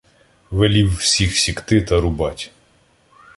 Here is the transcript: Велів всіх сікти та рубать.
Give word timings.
Велів 0.51 0.95
всіх 0.97 1.37
сікти 1.37 1.81
та 1.81 2.01
рубать. 2.01 2.51